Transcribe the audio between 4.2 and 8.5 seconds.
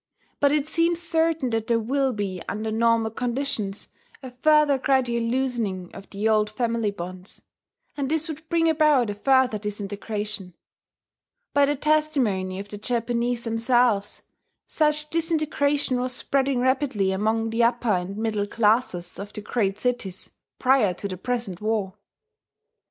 a further gradual loosening of the old family bonds; and this would